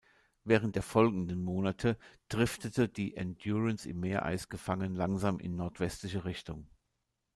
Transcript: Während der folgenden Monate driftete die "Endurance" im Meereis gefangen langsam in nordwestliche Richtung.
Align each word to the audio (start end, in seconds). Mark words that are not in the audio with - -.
Während 0.45 0.75
der 0.75 0.81
folgenden 0.81 1.43
Monate 1.43 1.95
driftete 2.27 2.89
die 2.89 3.15
"Endurance" 3.15 3.87
im 3.87 3.99
Meereis 3.99 4.49
gefangen 4.49 4.95
langsam 4.95 5.37
in 5.39 5.55
nordwestliche 5.55 6.25
Richtung. 6.25 6.65